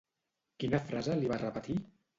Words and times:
Quina 0.63 0.81
frase 0.89 1.19
li 1.21 1.31
va 1.35 1.41
repetir? 1.47 1.83